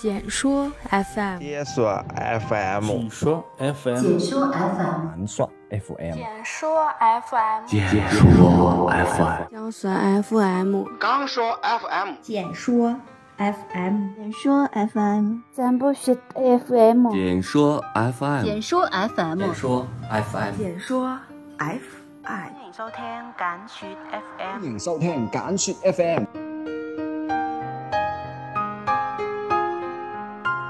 [0.00, 9.88] 简说 FM，解说 FM，简说 FM，简说 FM，简说 FM，简说 FM，简说 FM，江苏
[10.22, 12.94] FM，刚说 FM，简说
[13.38, 21.18] FM，简说 FM，咱不是 FM，简说 FM，简说 FM，简说 FM，简说
[21.58, 21.78] FM，
[22.22, 23.04] 欢迎收听
[23.36, 26.47] 简说 FM，欢迎收听简说 FM。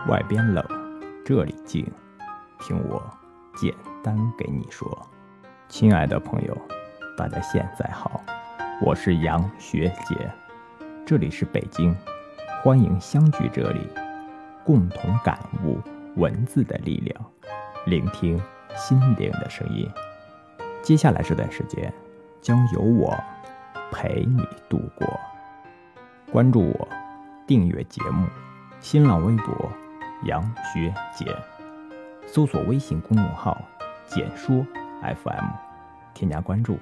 [0.09, 0.65] 外边冷，
[1.23, 1.87] 这里静，
[2.59, 3.03] 听我
[3.55, 5.07] 简单给你说。
[5.69, 6.57] 亲爱的朋友，
[7.15, 8.23] 大家现在好，
[8.80, 10.16] 我是杨学杰，
[11.05, 11.95] 这里是北京，
[12.63, 13.87] 欢迎相聚这里，
[14.65, 15.79] 共同感悟
[16.16, 17.15] 文字的力量，
[17.85, 18.41] 聆听
[18.75, 19.87] 心灵的声音。
[20.80, 21.93] 接下来这段时间，
[22.41, 23.15] 将由我
[23.93, 25.07] 陪你度过。
[26.33, 26.88] 关注我，
[27.47, 28.27] 订阅节目，
[28.80, 29.71] 新浪微博。
[30.24, 31.33] 杨学简，
[32.27, 33.57] 搜索微信公众号
[34.07, 34.66] “简说
[35.01, 35.45] FM”，
[36.13, 36.79] 添加关注，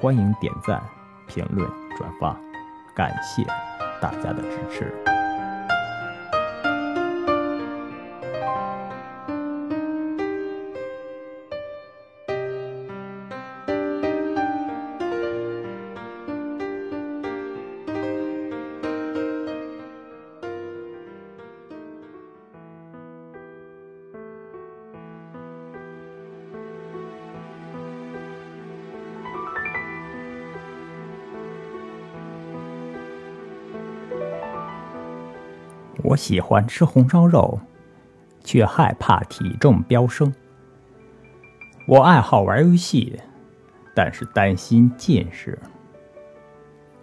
[0.00, 0.82] 欢迎点赞、
[1.26, 2.36] 评论、转发，
[2.94, 3.42] 感谢
[4.00, 5.09] 大家的支持。
[36.02, 37.58] 我喜欢吃红烧肉，
[38.42, 40.32] 却害怕体重飙升。
[41.86, 43.20] 我爱好玩游戏，
[43.94, 45.58] 但是担心近视。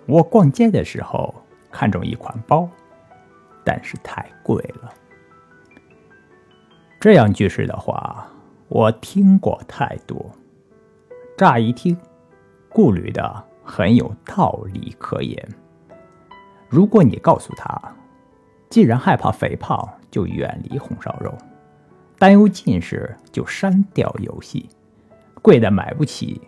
[0.05, 1.33] 我逛街的时候
[1.69, 2.69] 看中一款包，
[3.63, 4.93] 但是太贵了。
[6.99, 8.27] 这样句式的话，
[8.69, 10.31] 我听过太多。
[11.37, 11.95] 乍一听，
[12.69, 15.47] 顾虑的很有道理可言。
[16.69, 17.79] 如果你告诉他，
[18.69, 21.31] 既然害怕肥胖，就远离红烧肉；
[22.19, 24.69] 担忧近视，就删掉游戏；
[25.41, 26.41] 贵的买不起，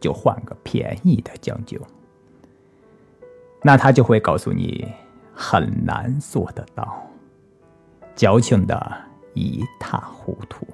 [0.00, 1.80] 就换个便宜的将就。
[3.62, 4.86] 那他就会告诉你，
[5.34, 7.04] 很难做得到，
[8.14, 8.96] 矫情的
[9.34, 10.66] 一塌糊涂。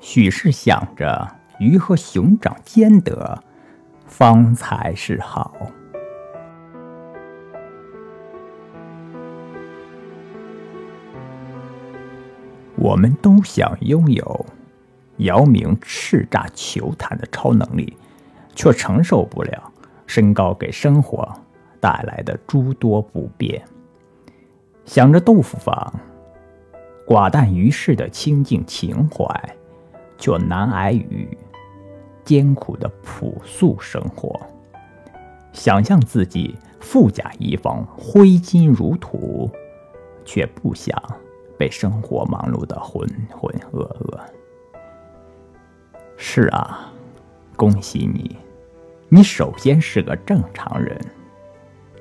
[0.00, 1.28] 许是想着
[1.58, 3.42] 鱼和熊掌兼得，
[4.06, 5.52] 方才是好。
[12.90, 14.46] 我们都想拥有
[15.18, 17.96] 姚明叱咤球坛的超能力，
[18.56, 19.72] 却承受不了
[20.08, 21.32] 身高给生活
[21.78, 23.62] 带来的诸多不便。
[24.84, 26.00] 想着豆腐坊
[27.06, 29.24] 寡淡于世的清静情怀，
[30.18, 31.28] 却难挨于
[32.24, 34.34] 艰苦的朴素生活。
[35.52, 39.48] 想象自己富甲一方，挥金如土，
[40.24, 41.00] 却不想。
[41.60, 44.18] 被生活忙碌的浑浑噩噩。
[46.16, 46.90] 是啊，
[47.54, 48.34] 恭喜你，
[49.10, 50.98] 你首先是个正常人，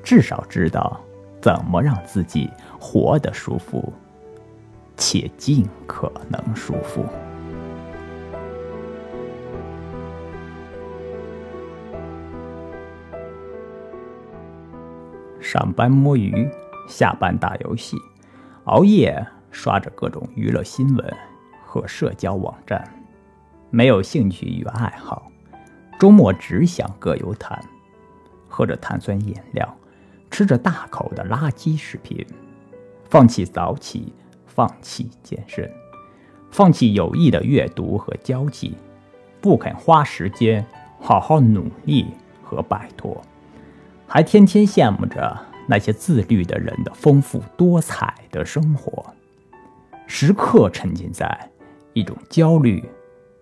[0.02, 0.98] 至少知道
[1.42, 2.50] 怎么让自己
[2.80, 3.92] 活得舒服，
[4.96, 7.06] 且尽可能舒服。
[15.42, 16.50] 上班摸鱼，
[16.88, 17.98] 下班打游戏，
[18.64, 19.22] 熬夜。
[19.52, 21.14] 刷着各种娱乐新闻
[21.66, 22.88] 和社交网站，
[23.70, 25.32] 没有兴趣与爱好，
[26.00, 27.60] 周末只想各有谈，
[28.48, 29.78] 喝着碳酸饮料，
[30.32, 32.26] 吃着大口的垃圾食品，
[33.10, 34.14] 放弃早起，
[34.46, 35.70] 放弃健身，
[36.52, 38.76] 放弃有益的阅读和交际，
[39.42, 40.66] 不肯花时间
[41.00, 42.08] 好好努力
[42.44, 43.22] 和摆脱，
[44.08, 49.06] 还天天羡慕着那些自律的人的丰富多彩的生活。
[50.12, 51.52] 时刻沉浸在
[51.94, 52.84] 一种焦虑、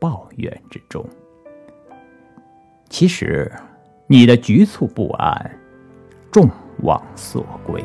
[0.02, 1.04] 抱怨之中。
[2.90, 3.50] 其实，
[4.06, 5.60] 你的局促不安，
[6.30, 6.50] 众
[6.84, 7.82] 望所归。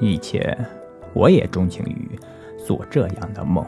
[0.00, 0.66] 以前，
[1.12, 2.18] 我也钟情于
[2.66, 3.66] 做这样的梦，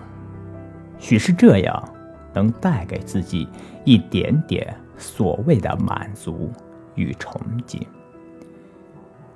[0.98, 1.88] 许是这样
[2.32, 3.48] 能带给自己
[3.84, 6.50] 一点点所谓的满足
[6.94, 7.36] 与憧
[7.66, 7.82] 憬。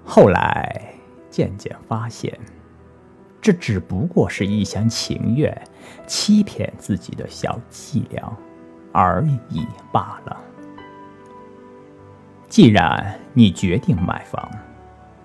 [0.05, 0.95] 后来，
[1.31, 2.39] 渐渐发现，
[3.41, 5.57] 这只不过是一厢情愿、
[6.07, 8.37] 欺骗自己的小伎俩
[8.93, 10.37] 而已罢了。
[12.49, 14.49] 既然你决定买房，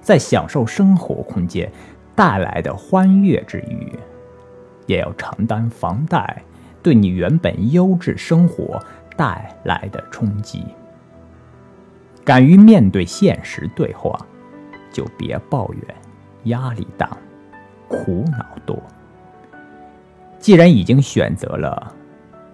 [0.10, 1.72] 在享受生活空间
[2.16, 3.94] 带来的欢悦之余，
[4.88, 6.42] 也要承担房贷
[6.82, 8.84] 对你原本优质生活
[9.16, 10.66] 带来的冲击。
[12.26, 14.20] 敢于面对现实对话，
[14.92, 15.96] 就别抱怨
[16.46, 17.16] 压力大、
[17.88, 18.82] 苦恼多。
[20.40, 21.94] 既然已经选择了，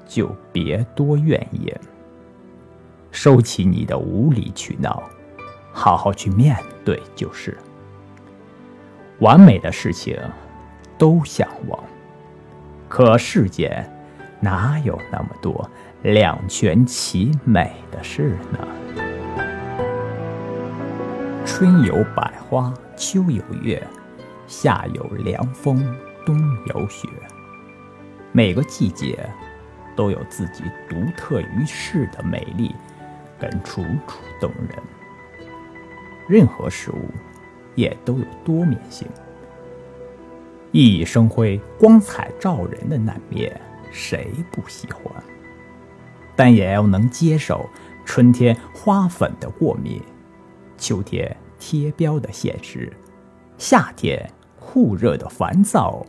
[0.05, 1.79] 就别多怨言。
[3.11, 5.01] 收起你的无理取闹，
[5.77, 7.57] 好好去面对就是。
[9.19, 10.17] 完美的事情
[10.97, 11.83] 都向往，
[12.87, 13.85] 可世间
[14.39, 15.69] 哪有那么多
[16.01, 18.67] 两全其美的事呢？
[21.45, 23.85] 春有百花，秋有月，
[24.47, 25.77] 夏有凉风，
[26.25, 27.07] 冬有雪。
[28.31, 29.29] 每个季节
[29.93, 32.73] 都有自己独特于世的美丽。
[33.37, 34.81] 跟楚楚动人，
[36.27, 37.09] 任何事物
[37.75, 39.07] 也都有多面性。
[40.71, 43.59] 熠熠生辉、光彩照人的那面，
[43.91, 45.23] 谁不喜欢？
[46.35, 47.69] 但也要能接受
[48.05, 50.01] 春天花粉的过敏，
[50.77, 52.91] 秋天贴标的现实，
[53.57, 54.29] 夏天
[54.59, 56.05] 酷热的烦躁，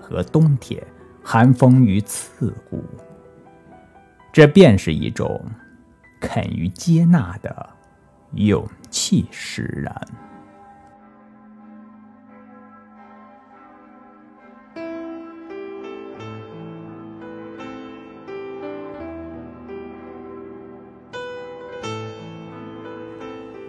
[0.00, 0.80] 和冬天
[1.22, 2.84] 寒风与刺骨。
[4.32, 5.44] 这便是一种。
[6.20, 7.70] 肯于接纳的
[8.32, 9.94] 勇气使然。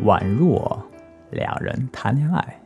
[0.06, 0.82] 宛若
[1.30, 2.62] 两人谈恋爱，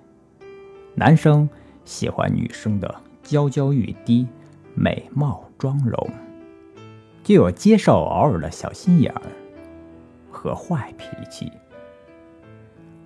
[0.95, 1.49] 男生
[1.83, 4.27] 喜欢女生的娇娇欲滴、
[4.75, 6.09] 美貌妆容，
[7.23, 9.21] 就有接受偶尔的小心眼儿。
[10.29, 11.51] 和坏脾气，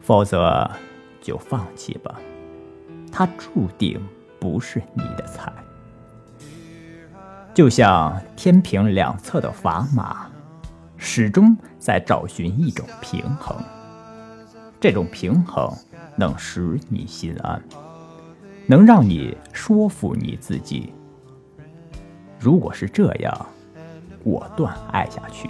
[0.08, 0.72] 否则
[1.20, 2.18] 就放弃吧。
[3.12, 4.02] 他注定
[4.40, 5.52] 不是你的菜。
[7.54, 10.32] 就像天平两侧的砝码，
[10.96, 13.58] 始终在找寻一种平衡。
[14.80, 15.70] 这种平衡
[16.16, 17.62] 能使你心安，
[18.66, 20.94] 能让你说服你自己。
[22.40, 23.46] 如果是这样，
[24.24, 25.50] 果断爱下去。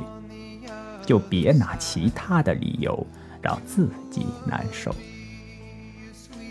[1.05, 3.05] 就别拿其他的理由
[3.47, 4.93] 让自己难受。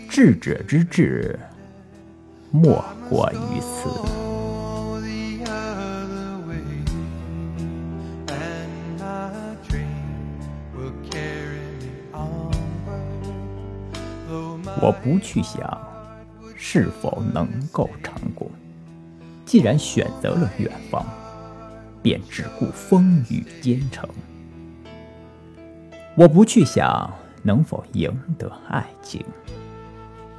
[0.09, 1.39] 智者之智，
[2.49, 3.87] 莫过于此。
[14.81, 15.79] 我不去想
[16.55, 18.49] 是否能够成功，
[19.45, 21.05] 既然选择了远方，
[22.01, 24.09] 便只顾风雨兼程。
[26.17, 29.23] 我不去想能否赢得爱情，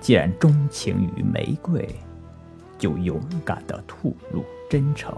[0.00, 1.88] 既然钟情于玫瑰，
[2.76, 5.16] 就勇敢的吐露真诚。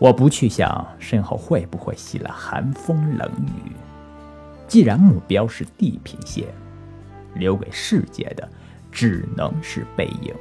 [0.00, 3.30] 我不去想身后会不会袭来寒风冷
[3.64, 3.70] 雨，
[4.66, 6.48] 既然目标是地平线，
[7.34, 8.48] 留给世界的
[8.90, 10.34] 只能是背影。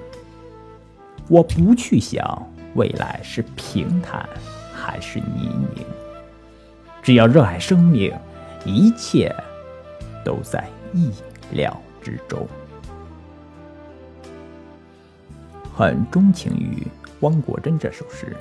[1.27, 4.27] 我不去想未来是平坦
[4.73, 5.85] 还是泥泞，
[7.03, 8.11] 只要热爱生命。
[8.65, 9.35] 一切
[10.23, 11.11] 都在意
[11.51, 12.47] 料之中。
[15.75, 16.85] 很钟情于
[17.21, 18.35] 汪国真这首诗，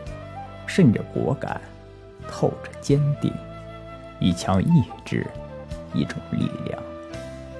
[0.66, 1.60] 渗着果敢，
[2.28, 3.32] 透着坚定，
[4.18, 5.26] 一腔意志，
[5.94, 6.82] 一种力量，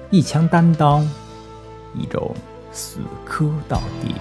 [0.09, 1.07] 一腔担当，
[1.95, 2.35] 一种
[2.71, 4.13] 死磕到底。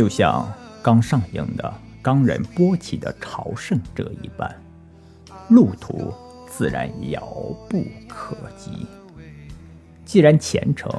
[0.00, 0.50] 就像
[0.82, 4.50] 刚上映的冈仁波齐的朝圣者一般，
[5.50, 6.10] 路途
[6.48, 7.20] 自然遥
[7.68, 8.86] 不可及。
[10.06, 10.90] 既然前程，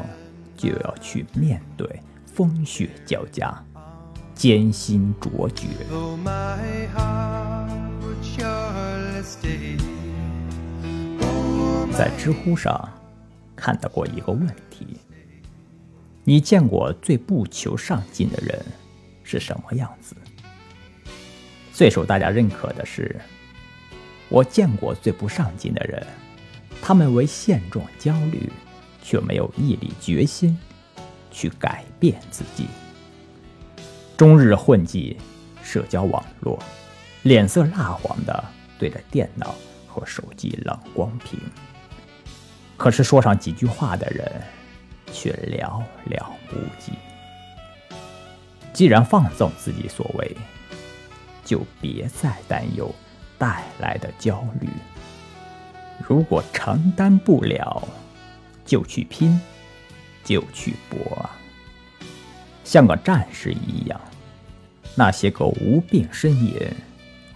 [0.56, 3.52] 就要去面对风雪交加、
[4.36, 5.66] 艰辛卓绝。
[11.92, 12.88] 在知乎上
[13.56, 14.86] 看到过一个问题：
[16.24, 18.64] 你见过最不求上进的人
[19.32, 20.14] 是什么样子？
[21.72, 23.16] 最受大家认可的是，
[24.28, 26.06] 我见过最不上进的人，
[26.82, 28.52] 他们为现状焦虑，
[29.02, 30.60] 却没有毅力决心
[31.32, 32.68] 去改变自己，
[34.18, 35.18] 终日混迹
[35.64, 36.62] 社交网络，
[37.24, 38.44] 脸色蜡黄的
[38.78, 39.56] 对着电脑
[39.88, 41.40] 和手机冷光屏。
[42.76, 44.30] 可是说上几句话的人，
[45.14, 46.22] 却寥寥
[46.52, 46.92] 无几。
[48.74, 50.36] 既然放纵自己所为，
[51.44, 52.94] 就别再担忧
[53.38, 54.70] 带来的焦虑。
[56.08, 57.88] 如果承担不了，
[58.66, 59.40] 就去拼，
[60.24, 61.30] 就去搏，
[62.64, 64.00] 像个战士一样。
[64.96, 66.56] 那些个无病呻吟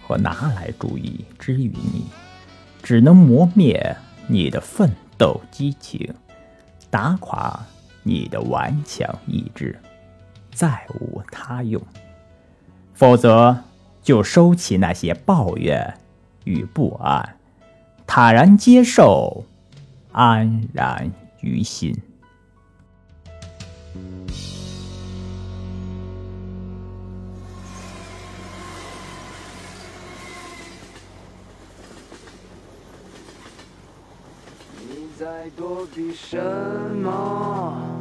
[0.02, 2.06] 和拿来主义之于你，
[2.82, 6.14] 只能磨灭你的奋斗激情，
[6.90, 7.64] 打垮
[8.02, 9.78] 你的顽强意志，
[10.56, 11.80] 再无他用。
[12.94, 13.58] 否则，
[14.02, 15.98] 就收起那些抱怨
[16.44, 17.36] 与不安，
[18.06, 19.44] 坦然接受，
[20.12, 21.94] 安然于心。
[34.88, 36.38] 你在躲避什
[37.02, 37.95] 么？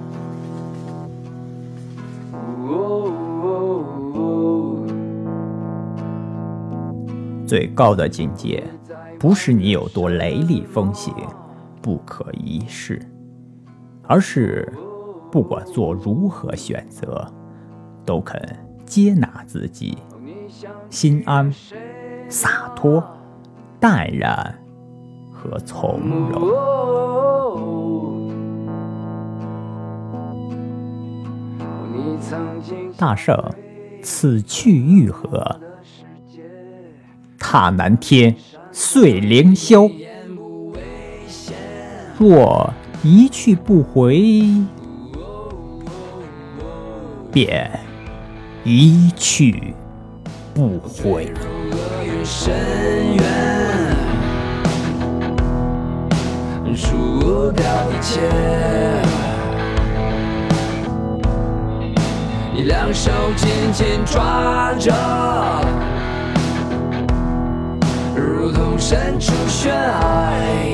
[7.47, 8.63] 最高的境界，
[9.19, 11.13] 不是你有多雷厉风行、
[11.81, 12.99] 不可一世，
[14.07, 14.73] 而是
[15.31, 17.25] 不管做如何选择，
[18.03, 18.41] 都肯
[18.83, 19.97] 接纳自己，
[20.89, 21.53] 心安、
[22.27, 23.03] 洒脱、
[23.79, 24.57] 淡然
[25.31, 25.99] 和从
[26.31, 26.84] 容。
[32.97, 33.37] 大圣，
[34.01, 35.59] 此去欲何？
[37.39, 38.35] 踏南天，
[38.71, 39.91] 碎凌霄。
[42.17, 42.73] 若
[43.03, 44.49] 一去不回，
[47.31, 47.69] 便
[48.63, 49.73] 一去
[50.53, 51.31] 不回。
[56.73, 58.19] 输掉一切，
[62.57, 64.93] 你两手紧紧抓着。
[68.15, 70.73] 如同身处悬崖，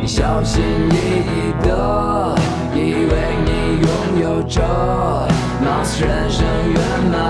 [0.00, 2.34] 你小心翼翼的，
[2.74, 3.12] 以为
[3.44, 3.50] 你
[3.82, 3.86] 拥
[4.22, 4.62] 有着，
[5.62, 6.80] 貌似人生圆
[7.12, 7.20] 满。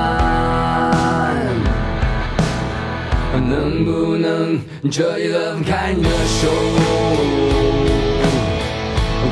[3.50, 7.61] 能不能这一轮开你的手？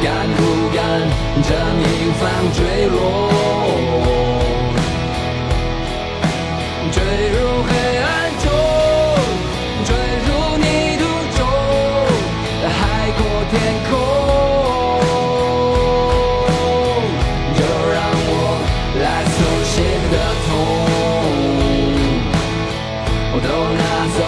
[0.03, 0.41] 敢不
[0.75, 0.79] 敢
[1.43, 2.21] 这命犯
[2.55, 2.97] 坠落？
[6.91, 6.99] 坠
[7.31, 8.05] 入黑暗
[8.43, 8.47] 中，
[9.85, 9.89] 坠
[10.27, 10.65] 入泥
[10.97, 11.03] 土
[11.37, 11.39] 中，
[12.67, 12.71] 海
[13.17, 13.53] 阔天
[13.91, 13.93] 空。
[17.55, 17.61] 就
[17.93, 18.33] 让我
[19.03, 19.05] 来
[19.37, 19.73] 手心
[20.11, 20.15] 的
[20.47, 20.49] 痛，
[23.43, 23.81] 都拿
[24.19, 24.21] 走，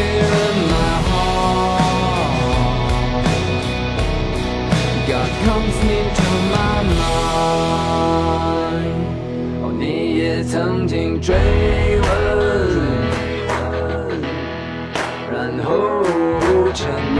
[0.00, 1.92] fear in my heart.
[5.06, 7.40] God comes into my mind。
[9.62, 9.84] 哦，你
[10.16, 11.28] 也曾经追
[12.00, 12.06] 问，
[15.30, 15.68] 然后
[16.72, 16.80] 沉
[17.14, 17.18] 默。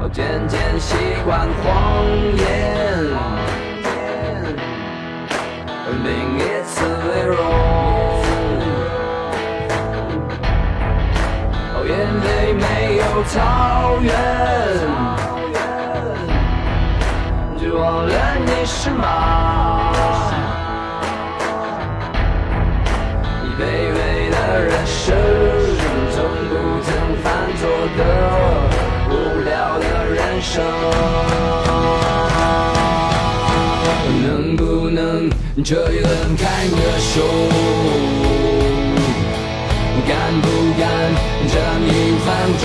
[0.00, 1.64] 哦，渐渐习惯谎
[2.38, 2.42] 言，
[13.34, 13.40] 草
[14.00, 14.14] 原，
[17.60, 18.14] 就忘了
[18.46, 19.90] 你是马。
[23.42, 25.16] 你卑微的人生，
[26.12, 26.16] 从
[26.48, 26.52] 不
[26.84, 26.88] 曾
[27.24, 27.26] 犯
[27.58, 27.62] 错
[27.98, 28.00] 的
[29.10, 29.12] 无
[29.42, 29.50] 聊
[29.80, 30.62] 的人生。
[34.22, 35.28] 能不能
[35.64, 37.12] 这一轮开你的手？
[40.06, 40.46] 敢不
[40.78, 40.84] 敢
[41.48, 42.28] 这命犯
[42.60, 42.62] 坠